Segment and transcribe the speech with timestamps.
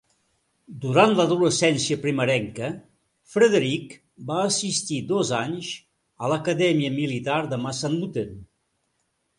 [0.85, 2.69] Durant l'adolescència primerenca,
[3.35, 3.93] Frederick
[4.31, 5.71] va assistir dos anys
[6.25, 8.37] a l'Acadèmia Militar de Massanutten.